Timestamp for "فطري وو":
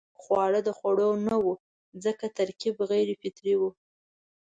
3.21-3.69